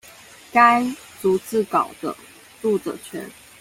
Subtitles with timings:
[0.51, 2.17] 該逐字稿的
[2.59, 3.29] 著作權